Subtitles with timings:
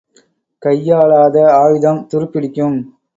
[0.63, 2.77] கையாளாத ஆயுதம் துருப்பிடிக்கும்.